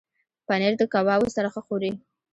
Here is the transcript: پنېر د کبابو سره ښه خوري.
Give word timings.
پنېر 0.47 0.73
د 0.79 0.83
کبابو 0.93 1.27
سره 1.35 1.47
ښه 1.53 1.61
خوري. 1.65 1.91